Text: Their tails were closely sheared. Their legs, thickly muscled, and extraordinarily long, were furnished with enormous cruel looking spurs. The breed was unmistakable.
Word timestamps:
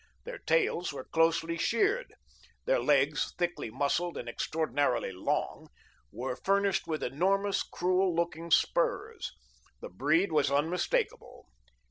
Their 0.23 0.39
tails 0.39 0.91
were 0.91 1.03
closely 1.03 1.59
sheared. 1.59 2.15
Their 2.65 2.79
legs, 2.79 3.35
thickly 3.37 3.69
muscled, 3.69 4.17
and 4.17 4.27
extraordinarily 4.27 5.11
long, 5.11 5.67
were 6.11 6.35
furnished 6.43 6.87
with 6.87 7.03
enormous 7.03 7.61
cruel 7.61 8.15
looking 8.15 8.49
spurs. 8.49 9.31
The 9.79 9.89
breed 9.89 10.31
was 10.31 10.49
unmistakable. 10.49 11.45